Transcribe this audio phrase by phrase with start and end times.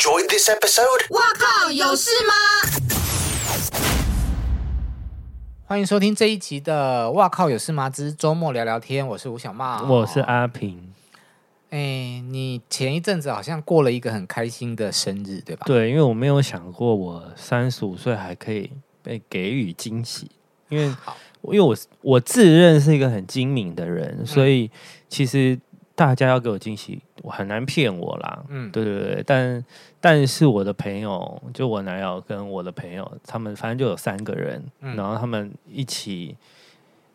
[0.00, 1.10] enjoyed this episode?
[1.10, 2.32] 哇靠，有事吗？
[5.66, 10.94] 欢迎收听这一集的《哇靠有事吗之周末聊聊天》，我是吴小茂，我是阿平。
[11.68, 15.66] 哎，你前一阵子好像过了一个很开心的生日，对吧？
[15.66, 18.70] 对，因为我没有想过我三十五岁还可以
[19.02, 20.30] 被给予惊喜，
[20.70, 20.86] 因为
[21.42, 24.70] 因为我我自认是一个很精明的人，嗯、所以
[25.10, 25.60] 其实
[25.94, 28.44] 大家要给我惊喜，我很难骗我啦。
[28.48, 29.64] 嗯，对对对，但
[30.00, 36.36] 但是我的朋友，就我男友跟我的朋友，他们反正就有三个人，嗯、然后他们一起。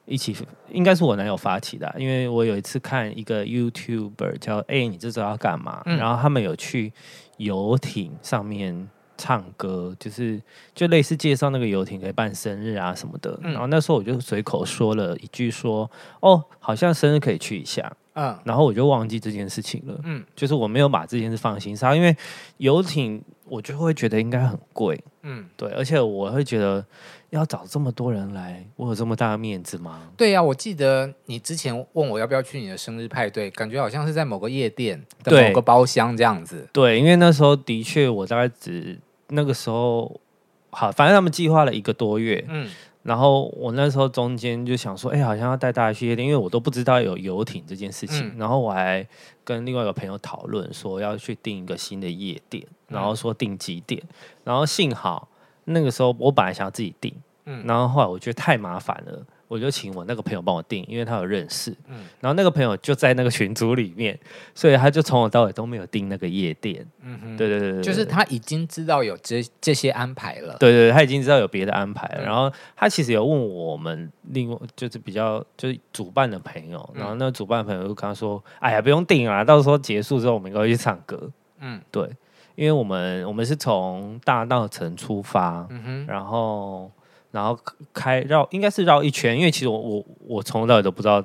[0.08, 0.38] 一起
[0.70, 5.82] 应该是我男友发起的，因为我有一次看一个 YouTuber 叫哎、欸，你这周要干嘛？
[5.88, 6.94] 嗯、然后他们有去
[7.38, 8.88] 游艇上面
[9.18, 10.42] 唱歌，就是
[10.74, 13.40] 就类似介绍那个游艇可以办生日啊什么的。
[13.44, 17.91] 嗯、然后那时候我就随口说了一句说，哦，好像生日可以去一下。
[18.14, 20.00] 嗯，然后我就忘记这件事情了。
[20.04, 22.16] 嗯，就是我没有把这件事放心上，因为
[22.58, 24.98] 游艇我就会觉得应该很贵。
[25.24, 26.86] 嗯，对，而且我会觉得。
[27.32, 30.10] 要找这么多人来，我有这么大的面子吗？
[30.16, 36.66] 对呀、啊，我记得你之前问我要不要去你的生日派对，感觉好像是在某个夜店的某个包厢这样子。
[36.71, 38.98] 对，因为那时候的确，我大概只
[39.29, 40.20] 那个时候
[40.70, 42.70] 好，反正他们计划了一个多月，嗯，
[43.04, 49.07] 然后我那时候中间就想说，哎，好像要带大家去夜店，因为我都不知道有游艇这件事情，嗯、然后我还
[49.43, 54.01] 跟另外一个朋友讨论说要去订一个新的夜店，然后说订几点，
[54.43, 55.27] 然后幸好。
[55.68, 57.12] 那个时候我本来想要自己订，
[57.46, 64.18] 嗯，然后后来我觉得太麻烦了，我就请我那个朋友帮我订，因为他有认识，嗯，然后那个朋友就在那个群组里面，
[64.53, 82.09] 所以他就从头到尾都没有订那个夜店，嗯哼，对对对对，就是他已经知道有这这些安排了，对对，他已经知道有别的安排了，然后他其实有问我们另外就是比较就是主办的朋友，然后那个主办的朋友就跟他说，哎呀不用订啊，到时候结束之后我们应该去唱歌，嗯，对。
[82.56, 86.06] 因为我们我们是从大稻城出发，嗯、哼。
[86.07, 86.90] 然后
[87.36, 87.59] 然后
[87.94, 91.22] 开绕应该是绕一圈，因为其实我我我从头到尾都不知道，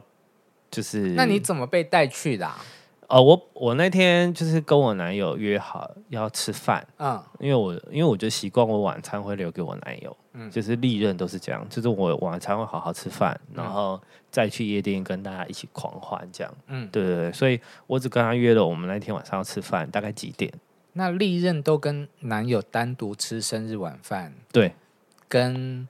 [0.69, 2.59] 就是那你怎么被带去的、啊？
[3.07, 20.53] 呃，我我那天就是跟我男友约好要吃饭，嗯，因为我因为我就习惯我晚餐会留给我男友，嗯，就是历任都是这样，就是我晚餐会好好吃饭，然后再去夜店跟大家一起狂欢这样，嗯，对对对，所以我只跟他约了我们那天晚上要吃饭，大概几点？
[20.93, 24.73] 那历任都跟男友单独吃生日晚饭，对，
[25.29, 25.89] 跟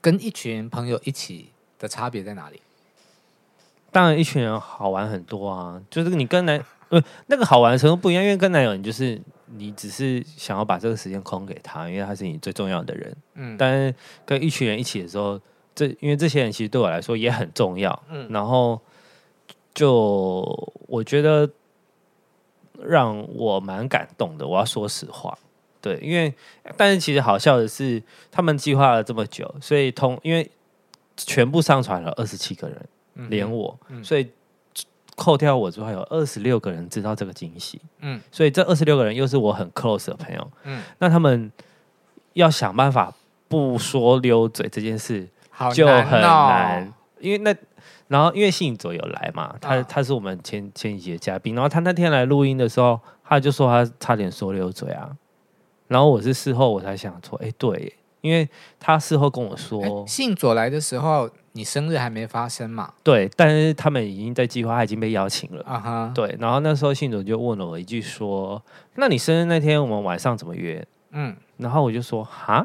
[0.00, 2.60] 跟一群朋友一起的差别在哪里？
[3.92, 13.94] 当然，一群人好玩很多啊，就是你跟男呃那个好玩的程度不一样，因为跟男友你就是你只是想要把这个时间空给他，因为他是你最重要的人，嗯，但是
[14.24, 15.40] 跟一群人一起的时候，
[15.74, 18.80] 这因为这些人其实对我来说也很重要，嗯，然后
[19.74, 21.50] 就我觉得。
[22.82, 25.36] 让我蛮感动的，我要说实话，
[25.80, 26.32] 对，因为
[26.76, 30.50] 但是其实好笑的是，他们计划了这么久，所以通因为
[31.16, 34.30] 全部上传了二十七个人，嗯、连我，嗯、所以
[35.16, 41.50] 扣掉我之后，有二十六个人知道这个惊喜，嗯，所以这二十六个人又是我很 close 的朋友，嗯，那他们
[42.34, 43.14] 要想办法
[43.48, 45.28] 不说溜嘴这件事
[45.74, 47.54] 就很难，哦、因为那。
[48.08, 55.16] 然后因为信佐有来嘛，他他是我们前前几节嘉宾，然后他那天来录音的时候，他就说他差点说溜嘴啊。
[55.90, 62.94] 然后我是事后我才想说，哎，对，因为他事后跟我说，信佐来的时候，你生日还没发生嘛？
[63.02, 65.64] 对，但是他们已经在计划，他已经被邀请了。
[65.64, 66.36] 啊哈，对。
[66.38, 68.62] 然后那时候信佐就问了我一句说，
[68.94, 70.86] 那你生日那天我们晚上怎么约？
[71.10, 72.64] 嗯，然后我就说，哈。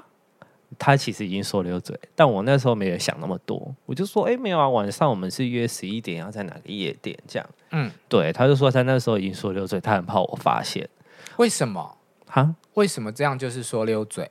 [0.78, 7.50] 他其实已经说溜嘴，但我那时候没有想那么多，我就说，哎，没有啊，晚上我们是约十一点，要在哪个夜店这样。
[7.72, 10.90] 嗯，对，他就说他那时候已经说溜嘴，他很怕我发现。
[11.38, 11.98] 为什么？
[12.36, 12.56] 哈？
[12.74, 14.30] 为什么这样就是说溜嘴？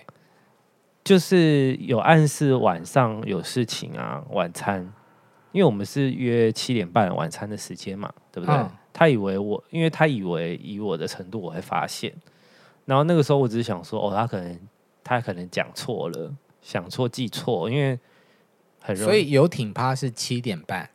[1.03, 4.93] 就是有暗示晚上有事情啊，晚餐，
[5.53, 8.55] 因为我们是约七点半晚餐的时间嘛，对不对？
[8.55, 12.15] 嗯，他以为我，因为他以为以我的程度我会发现，
[12.85, 14.61] 然后那个时候我只是想说，哦，他可能。
[15.07, 18.01] 他可能讲错了，想错记错，因为
[18.81, 19.07] 很容易。
[19.11, 20.89] 所以游艇趴是七点半，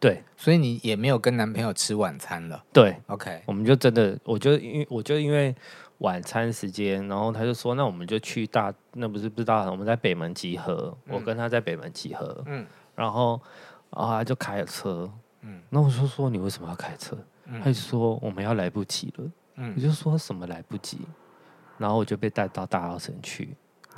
[0.00, 2.64] 对，所以你也没有跟男朋友吃晚餐了。
[2.72, 5.54] 对，OK，我们就真的，我就因为我就因为
[6.00, 13.40] 晚餐时间，然后他就说，那我们就去大，那不是不知道，我们在北门集合，嗯、我跟他在北门集合，嗯，然后
[13.90, 15.10] 然后他就开了车，
[15.42, 17.16] 嗯，那我就说说你为什么要开车？
[17.46, 19.24] 嗯、他就说我们要来不及了，
[19.56, 20.98] 嗯，我就说什么来不及？
[21.78, 23.56] 然后我就被带到大澳城去，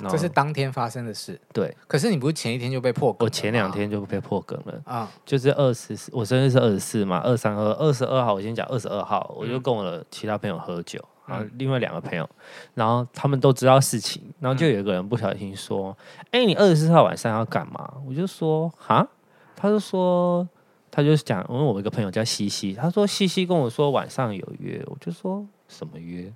[0.09, 1.39] 这是当天发生的事。
[1.51, 3.25] 对，可是你不是前一天就被破梗？
[3.25, 5.11] 我前两天就被破梗了啊！
[5.25, 12.29] 就是二十四，我生日是二十四嘛，二三二二十二号，我先讲二十二号，我就跟我的其他朋友喝酒，然后另外两个朋友，
[12.73, 15.97] 然后他们都知道事情，然后就有一个人不小心说
[16.31, 19.07] ：“哎、嗯，你二十四号晚上要干嘛？”我就说：“哈。”
[19.55, 20.45] 他就说
[20.91, 26.29] ：“他就讲，因为我一个朋友叫西西，他说西西跟我说晚上有约，我就说什么约？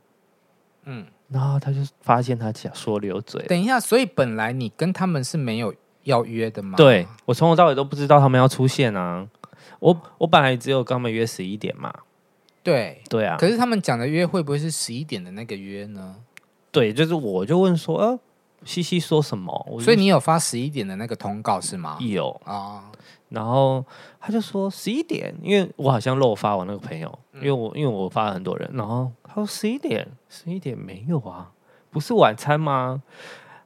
[0.86, 3.44] 嗯，然后他就发现他讲说溜嘴。
[3.48, 6.78] 等一下，所以本来你跟他们是没有要约的吗？
[6.78, 9.28] 对，我从头到尾都不知道他们要出现啊。
[9.80, 11.94] 我我本来只有跟他们约十一点嘛。”
[12.68, 16.18] 对对啊，可是他们讲的约会不会是十一点的那个约呢？
[16.70, 18.20] 对，就是我就问说，呃，
[18.66, 19.80] 西西说什么？
[19.80, 21.98] 所以你有发十一点的那个通告是吗？
[22.02, 22.84] 有啊，哦，
[23.30, 23.86] 然后
[24.20, 31.50] 他就说十一点，因为我好像漏发我那个朋友，因为我因为我发了很多人，然后他说十一点，十一点没有啊，
[31.90, 33.02] 不是晚餐吗？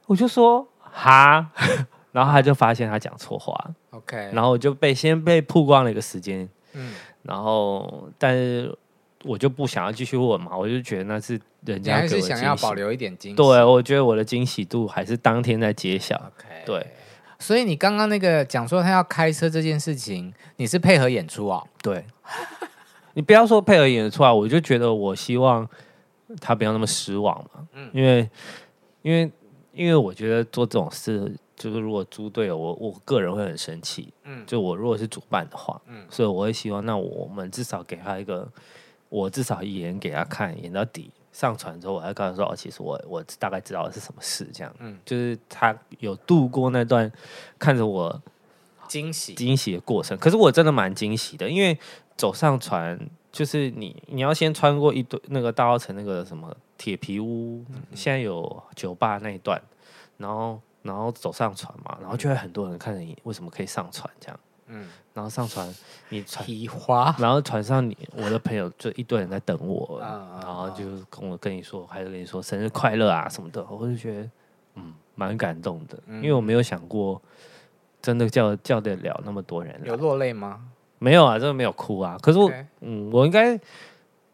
[0.06, 1.50] 我就说哈，
[2.12, 3.52] 然后他就发现他讲错话
[3.90, 8.78] ，OK，然后我就被先被曝光了一个时间，嗯，然后但是。
[9.24, 13.36] 我就不想要继续问嘛，我就觉得那是人家给我的惊喜，想要保留一点惊喜。
[13.36, 16.16] 对，我觉得我的惊喜度还是当天在揭晓。
[16.16, 16.66] Okay.
[16.66, 16.86] 对，
[17.38, 21.62] 所以你刚刚那个讲说他要开车这件事情，你是配合演出啊？
[21.82, 22.04] 对，
[23.14, 25.68] 你不要说配合演出啊，我就觉得我希望
[26.40, 27.66] 他不要那么失望嘛。
[27.74, 28.28] 嗯，因为
[29.02, 29.30] 因为
[29.72, 34.12] 因为我觉得做这种事，就是如果猪队友，我我个人会很生气。
[34.24, 38.50] 嗯，就我如果是主办的话，嗯，所以我会希望，那我们至少给他一个。
[39.12, 47.12] 我至少演给他看，演到底，上传之后，我还告诉他说：“哦，其实我我大概知道是什么事，这样，嗯，就是他有度过那段
[47.58, 48.22] 看着我
[48.88, 50.16] 惊喜惊喜的过程。
[50.16, 51.78] 可是我真的蛮惊喜的，因为
[52.16, 52.98] 走上船，
[53.30, 59.60] 就是你你要先穿过一堆那个大澳城那个什么铁皮屋，嗯、现在有酒吧那一段，
[60.16, 64.40] 然后然后走上船嘛，然后就会很多人看着你，为什么可以上船这样。”
[64.74, 65.68] 嗯，然后上船，
[66.08, 74.30] 你船皮花，然后船上你我的朋友就一堆人在等我，然后就跟我跟你说，还是跟你说生日快乐啊什么的，我就觉得
[74.76, 77.20] 嗯蛮感动的，因为我没有想过
[78.00, 80.60] 真的叫叫得了那么多人，有落泪吗？
[80.98, 82.18] 没有啊，真的没有哭啊。
[82.22, 83.58] 可是我嗯，我应该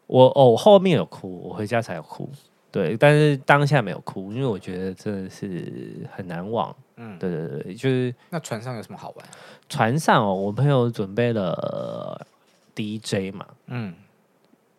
[0.07, 2.31] 我哦后面有哭，我回家才有哭，
[2.71, 6.75] 对，但是当下没有哭，因为我觉得真的是很难忘。
[6.97, 9.27] 嗯，对对对，就是那船上有什么好玩？
[9.69, 12.27] 船上哦，我朋友准备了
[12.75, 13.95] DJ 嘛，嗯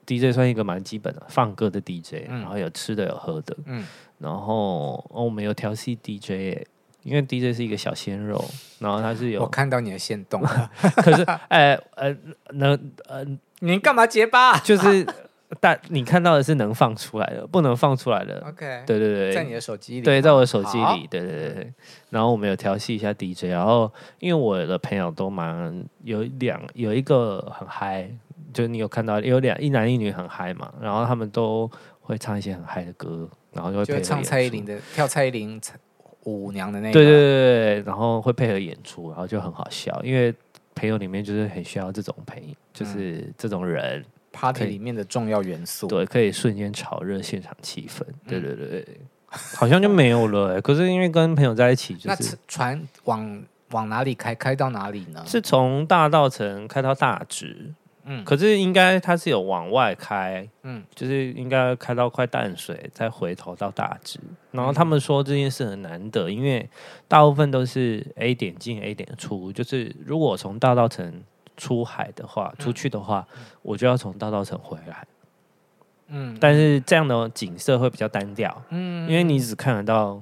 [0.06, 3.86] ，DJ 算一个蛮基本的放歌的 DJ，嗯，然后有吃的有喝的，嗯，
[4.18, 6.65] 然后哦我们有调戏 DJ，
[7.03, 8.44] 因为 DJ 是一个小鲜肉，
[8.80, 10.41] 然后他是有我看到你的线动，
[11.03, 12.15] 可是哎呃
[12.51, 12.77] 能
[13.07, 13.25] 呃
[13.59, 14.57] 你干嘛结巴？
[14.59, 15.07] 就是。
[15.60, 18.40] 但你看到的是能放出来的，不能放出来的。
[18.48, 21.74] OK，对对对，在你的手机里，对，在我的手机里，对对对。
[22.12, 28.07] 然后我们有调戏一下 DJ，然后因为我的朋友都蛮有两有一个很嗨，
[28.54, 31.69] 就是你有看到有两一男一女很嗨嘛，然后他们都
[32.01, 35.60] 会唱一些很嗨的歌，然后就会配合唱蔡依林的跳蔡依林
[36.25, 40.31] 舞娘的那个，对对对对，然后会配合演出，然后就很好笑，因为
[40.75, 44.06] 朋友里面就是很需要这种朋友，就是这种人。
[44.31, 48.03] Party 里面的重要元素，对，可以瞬间炒热现场气氛。
[48.27, 48.85] 对对对，
[49.27, 50.61] 好像就没有了、欸。
[50.61, 54.35] 可是因为跟朋友在一起，就是那船往往哪里开？
[54.35, 55.23] 开到哪里呢？
[55.25, 57.73] 是从大道城开到大直。
[58.05, 64.19] 嗯，可是应该它是有往外开，嗯，就是应该开到快淡水，再回头到大直。
[64.51, 66.69] 然后他们说这件事很难得，因为
[67.07, 71.12] 大部分都是 A 点进 A 点出，就是如果从大稻埕。
[71.60, 75.06] 出海的话，出去的话，嗯、我就要从大稻城回来。
[76.08, 78.63] 嗯，但是这样的景色会比较单调。
[78.70, 80.20] 嗯，因为你只看得到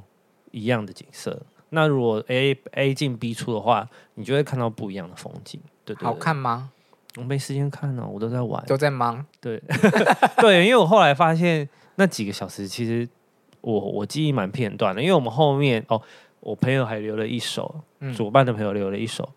[0.52, 1.40] 一样的景色。
[1.70, 5.62] 那如果 A A 进 B 出的话，你就会看到不一样的风景。
[5.86, 6.72] 对，对，对，好看吗？
[7.18, 9.26] 我没时间看呢、哦，我都在玩，都在忙。
[9.40, 9.62] 对，
[10.42, 13.08] 对，因为我后来发现那几个小时，其实
[13.62, 15.02] 我我记忆蛮片段的。
[15.02, 16.02] 因为我们后面哦，
[16.40, 19.28] 我朋友还留了一首，嗯、主办的朋友留了一首，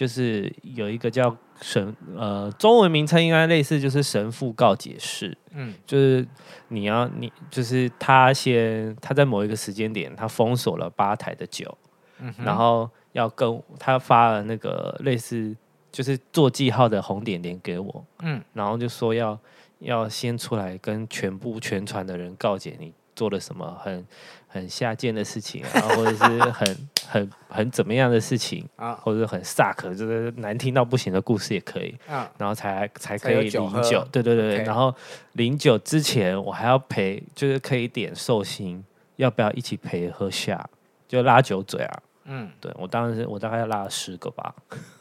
[0.00, 1.36] 就是有一个叫。
[1.62, 5.36] 神呃，中文名称应该类似，就是神父告解室。
[5.52, 6.26] 嗯，就是
[6.68, 11.76] 你要你就是他先他在某一个时间点，他封锁了吧台的酒，
[12.18, 15.54] 嗯，然后要跟他发了那个类似
[15.92, 19.38] 就是做记号的红点点给我，嗯，然后就说要
[19.80, 24.06] 要先出来跟全部全船的人告解你做了什么很。
[24.52, 34.92] 很下贱的事情啊， 或者是很 很很怎么样的事情啊，或者是很 suck，就是难听到不行的故事也可以啊，然后才才可以领酒，对对对，然后
[35.34, 38.84] 领酒之前我还要陪，就是可以点寿星，
[39.14, 40.68] 要不要一起陪喝下？
[41.06, 44.52] 就拉酒嘴啊，嗯，对我当时我大概要拉了十个吧。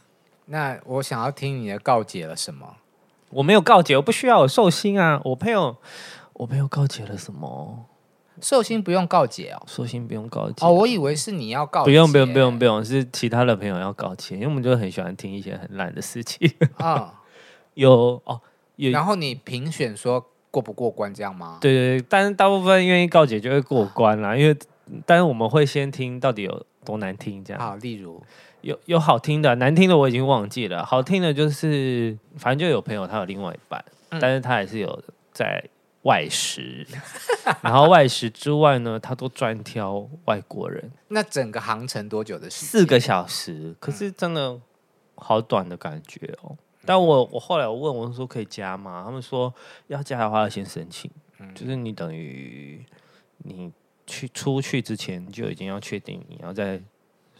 [0.45, 2.75] 那我想要听你的告解了什么？
[3.31, 5.75] 我没有告解，我不需要有寿星啊，我朋友。
[6.33, 7.85] 我朋友告解了什么？
[8.41, 10.65] 寿星不用告解哦，寿星不用告解。
[10.65, 16.51] 哦，我以为是你要告解，不用不用不用不用，是其他的朋友要告解，因为我们就很喜欢听一些很烂的事情。
[16.77, 17.09] 啊、 嗯，
[17.75, 18.39] 有哦
[18.75, 21.57] 有，然后你评选说过不过关这样吗？
[21.61, 24.57] 对对对，但是大部分愿意告解就会过关啦，因为
[25.05, 27.61] 但是我们会先听到底有多难听这样。
[27.61, 28.21] 好，例如。
[28.61, 35.63] 有有好听的，难听的我已经忘记了，好听的就是反正就有朋友他有另外一半，嗯、但是他还是有在。
[36.03, 36.87] 外食，
[37.61, 40.89] 然后外食之外呢，他都专挑外国人。
[41.09, 42.69] 那整个航程多久的时间？
[42.69, 44.57] 四个小时，可是真的
[45.15, 46.51] 好短的感觉哦。
[46.51, 49.03] 嗯、但我我后来我问我说可以加吗？
[49.05, 49.53] 他们说
[49.87, 52.85] 要加的话要先申请，嗯、就是你等于
[53.39, 53.69] 你
[54.07, 56.81] 去出去之前就已经要确定你要在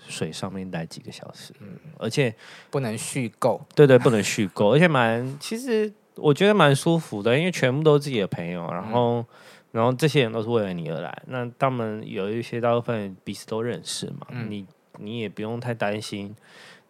[0.06, 2.36] 水上面待几个小时，嗯，而且
[2.70, 5.94] 不能续购，对对，不能续购，而且蛮其实。
[6.22, 9.26] 我觉得蛮舒服的，因为全部都是自己的朋友，然后，嗯、
[9.72, 11.24] 然后这些人都是为了你而来。
[11.28, 14.66] 那他们有一些大部分彼此都认识嘛，嗯、你
[14.98, 16.36] 你也不用太担心，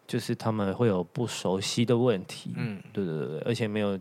[0.07, 2.53] 就是他们会有不熟悉的问题。
[2.55, 3.99] 嗯，对对对，而且没有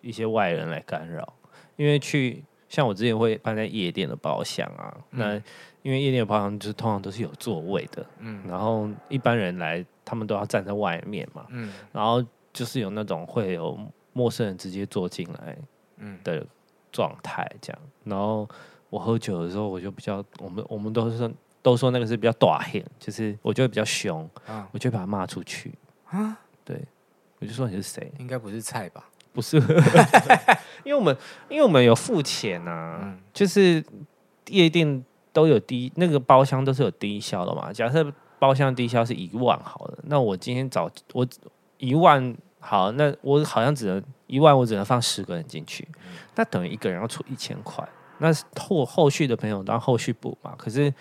[0.00, 1.34] 一些外人来干扰。
[1.76, 5.34] 因为去像我之前会办在夜店的包厢啊，嗯、那
[5.82, 13.78] 因为夜店的包厢就是通常都是有座位的，嗯，然后一般人来他们都要站在外面嘛，嗯，然后就是有那种会有。
[14.16, 15.58] 陌生人直接坐进来，
[15.98, 16.18] 嗯。
[16.24, 16.46] 的
[16.90, 18.48] 状态这样，然后
[18.88, 21.30] 我喝酒的时候，我就比较，我们我们都是说
[21.60, 25.74] 都说那个是比较大黑，就是我就会比较凶，啊、我就会把他骂出去。
[26.06, 26.80] 啊，对，
[27.38, 28.10] 我就说你是谁？
[28.18, 29.10] 应该不是菜吧？
[29.34, 29.58] 不是，
[30.84, 31.14] 因为我们
[31.50, 33.84] 因为我们有付钱呐、啊，嗯、就是
[34.46, 35.04] 夜店
[35.34, 41.26] 都有低那个包厢都是有低消的嘛，假设包厢低消是一万好了，那我今天找我
[41.76, 42.34] 一万。
[42.66, 45.86] 好，那我好像只能一万，我只能放十个人进去，
[46.34, 47.88] 那等于一个人要出一千块。
[48.18, 48.28] 那
[48.60, 50.52] 后后续的朋友当后续补嘛。
[50.58, 50.92] 可是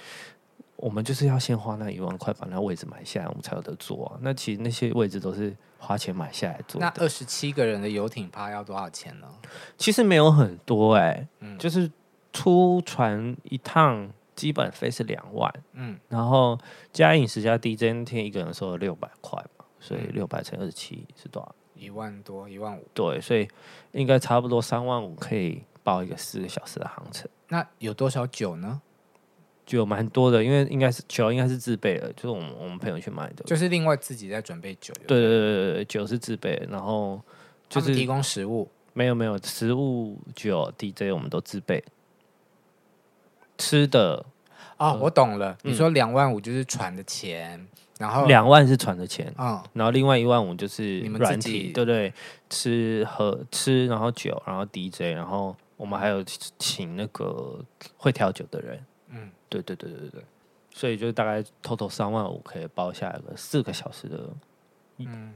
[0.76, 4.20] 我们就是要先花那一万块把那位置买下来，我们才有得坐啊。
[4.22, 6.80] 那其实那些位置都是花钱买下来坐。
[6.80, 9.28] 那二十七个人的游艇趴要多少钱呢？
[9.76, 11.90] 其实没有很多哎、欸，嗯，就是
[12.32, 16.60] 出船一趟基本费是两万，嗯，然后
[16.94, 19.44] 加饮食加 DJ 那天一个人收了六百块。
[19.86, 21.56] 所以六百乘二十七是多少？
[21.76, 22.84] 一万多，一万五。
[22.94, 23.48] 对，所以
[23.92, 27.30] 应该差不多三万五可以包一个四个小时的航程。
[27.50, 28.82] 那有多少酒呢？
[29.66, 34.94] 酒蛮多的，因为应该是酒应该是自备的，就是我们我们朋友去买的，就是另外自己在准备酒。
[35.08, 37.22] 对对对对，酒是自备的，然后
[37.68, 38.70] 就是提供食物。
[38.94, 41.84] 没有没有，食物酒 DJ 我们都自备。
[43.58, 44.26] 吃的
[44.78, 45.58] 哦，呃、我懂了。
[45.64, 47.68] 你说两万五就是船的钱。
[47.98, 52.14] 嗯然后两万是船的钱，嗯，然后另外一万五就是软体，对不对？
[52.50, 56.22] 吃喝吃，然后酒，然后 DJ，然后我们还有
[56.60, 57.58] 请那个
[57.96, 60.22] 会调酒的人，嗯，对对对对对，
[60.74, 64.30] 所以就大概 total 三万五可以包下一个四个小时的，
[64.98, 65.34] 嗯，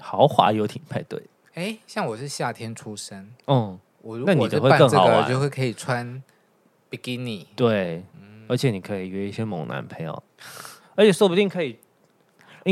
[0.00, 1.22] 豪华游艇派对。
[1.54, 6.20] 哎，像我是夏天出生，嗯，我如果是办这个，就会可以穿
[6.90, 8.02] 比基尼，对，
[8.48, 10.20] 而且你可以约一些猛男朋友，
[10.96, 11.78] 而且说不定可以。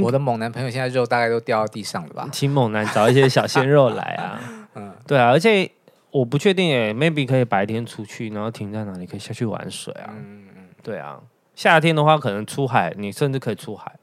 [0.02, 2.28] 我的猛男朋友现在肉大概都掉到地上了吧？
[2.32, 4.40] 请猛男找一些小鲜肉来啊！
[4.74, 5.68] 嗯，对啊，而且
[6.10, 10.10] 我不确定诶，maybe 可以白天出去，然后停在哪里可以下去玩水啊？
[10.10, 11.20] 嗯嗯，对啊，
[11.54, 13.96] 夏天的话可能出海，你甚至可以出海。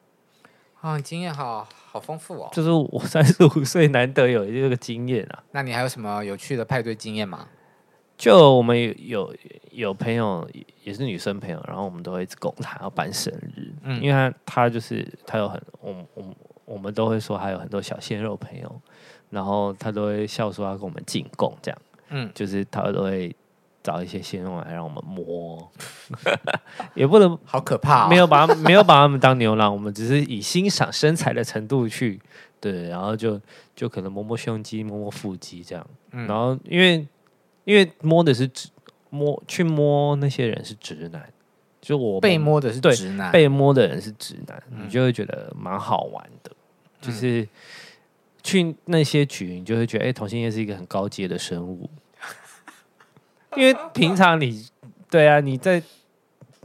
[0.81, 2.49] 啊，经验好好丰富哦！
[2.53, 5.43] 就是我三十五岁难得有这个经验啊。
[5.51, 7.47] 那你还有什么有趣的派对经验吗？
[8.17, 9.35] 就我们有有
[9.71, 10.49] 有朋友
[10.83, 16.23] 也是女生朋友，然后我们都会一直供她要办生日，嗯，因为她她就是她有很我我
[16.65, 18.81] 我们都会说她有很多小鲜肉朋友，
[19.29, 23.35] 然后她都会笑说要跟我们进贡这样，嗯，就是她都会
[23.83, 25.71] 找一些鲜肉来让我们摸，
[26.95, 32.19] 也不能好可怕，哦，没有把没有把他们当牛郎，我们只是以欣赏身材的程度去
[32.59, 33.39] 对，然后就
[33.75, 37.07] 就可能摸摸胸肌，摸摸腹肌这样，嗯，然后因为。
[37.67, 38.69] 因为摸的是直
[39.09, 41.21] 摸，去摸那些人是直男，
[41.81, 46.51] 就我被摸的是直男，被摸的人是直男，嗯、你就会觉得蛮好玩的。
[46.53, 47.45] 嗯、就是
[48.41, 51.89] 去那些局，你就会觉得，哎、欸，同性恋是一个很高阶的生物。
[53.57, 54.65] 因为平常你，
[55.09, 55.83] 对啊，你在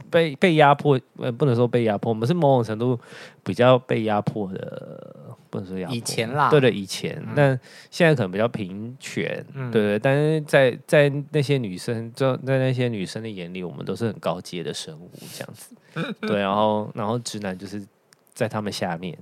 [0.09, 2.97] 被被压迫，呃，不能说被压迫，我们是某种程度
[3.43, 5.17] 比较被压迫的。
[5.53, 7.59] 不能说以前啦，对对，以前，但
[7.91, 15.75] 现在可能比较平权，对对，但是在在那些女生，就在那些女生的眼里，我们都是很高阶的生物，这样子，
[16.25, 17.85] 对，然后然后直男就是
[18.33, 19.15] 在他们下面，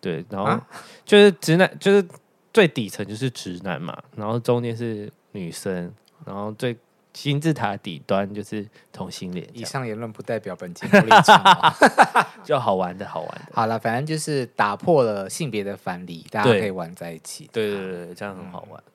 [0.00, 0.56] 对，然后
[1.04, 2.06] 就是直男就是
[2.52, 5.92] 最底层就是直男嘛，然后中间是女生，
[6.24, 6.76] 然后最
[7.18, 9.48] 金字塔底端就是同性恋。
[9.54, 11.74] 以上言论不代表本节目立场，哦，
[12.44, 13.52] 就好玩的好玩的。
[13.54, 17.48] 好了，反正就是打破了性别的藩篱，大家可以玩在一起。
[17.50, 18.92] 对对对，这样很好玩，嗯、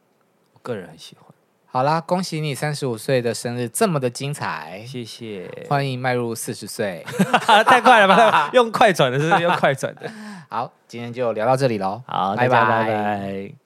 [0.53, 1.25] 我个人很喜欢。
[1.65, 5.49] 好啦，恭喜你三十五岁的生日这么的精彩，谢谢。
[5.67, 7.03] 欢迎迈入四十岁，
[7.65, 8.51] 太快了吧？
[8.53, 10.07] 用快转的是用快转的。
[10.47, 12.03] 好，今天就聊到这里喽。
[12.05, 13.60] 好，拜拜拜拜。